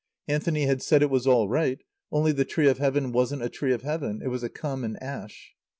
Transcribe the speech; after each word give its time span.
Anthony 0.27 0.63
had 0.65 0.81
said 0.81 1.03
it 1.03 1.11
was 1.11 1.27
all 1.27 1.47
right, 1.47 1.77
only 2.11 2.31
the 2.31 2.43
tree 2.43 2.67
of 2.67 2.79
Heaven 2.79 3.11
wasn't 3.11 3.43
a 3.43 3.49
tree 3.49 3.71
of 3.71 3.83
Heaven; 3.83 4.19
it 4.23 4.29
was 4.29 4.41
a 4.41 4.49
common 4.49 4.97
ash. 4.97 5.53